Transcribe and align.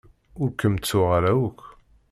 Ur 0.41 0.49
kem-ttuɣ 0.59 1.07
ara 1.17 1.31
akk. 1.47 1.59